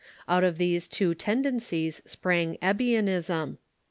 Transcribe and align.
Out 0.27 0.43
of 0.43 0.57
these 0.57 0.87
two 0.87 1.13
tendencies 1.13 2.01
sprang 2.07 2.57
Ebionism. 2.59 3.57